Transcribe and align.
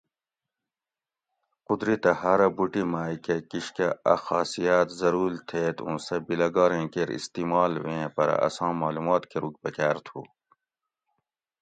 قدرتہ 1.67 2.11
ھارہ 2.19 2.49
بوٹی 2.55 2.83
مائ 2.91 3.13
کہ 3.25 3.35
کشکہ 3.49 3.87
اۤ 4.13 4.19
خاصیاۤت 4.23 4.87
ضرول 5.01 5.33
تھیت 5.47 5.77
اوں 5.85 5.97
سہ 6.05 6.15
بیلگاریں 6.25 6.85
کیر 6.93 7.09
استعمال 7.19 7.71
ویں 7.83 8.05
پرہ 8.15 8.35
اساں 8.47 8.73
مالومات 8.81 9.23
کروگ 9.31 9.53
پکار 9.63 9.95
تھو 10.05 10.19